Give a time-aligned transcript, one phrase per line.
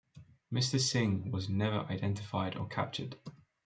[0.51, 3.17] "Mr Singh" was never identified or captured.